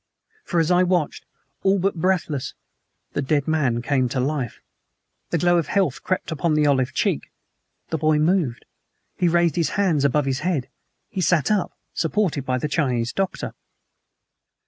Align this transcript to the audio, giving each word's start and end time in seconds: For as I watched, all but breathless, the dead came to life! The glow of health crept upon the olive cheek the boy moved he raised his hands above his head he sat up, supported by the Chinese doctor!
For 0.43 0.59
as 0.59 0.71
I 0.71 0.81
watched, 0.81 1.27
all 1.61 1.77
but 1.77 1.93
breathless, 1.93 2.55
the 3.13 3.21
dead 3.21 3.43
came 3.83 4.09
to 4.09 4.19
life! 4.19 4.59
The 5.29 5.37
glow 5.37 5.59
of 5.59 5.67
health 5.67 6.01
crept 6.01 6.31
upon 6.31 6.55
the 6.55 6.65
olive 6.65 6.91
cheek 6.91 7.31
the 7.89 7.99
boy 7.99 8.17
moved 8.17 8.65
he 9.19 9.27
raised 9.27 9.57
his 9.57 9.69
hands 9.77 10.03
above 10.03 10.25
his 10.25 10.39
head 10.39 10.69
he 11.11 11.21
sat 11.21 11.51
up, 11.51 11.77
supported 11.93 12.43
by 12.47 12.57
the 12.57 12.67
Chinese 12.67 13.13
doctor! 13.13 13.53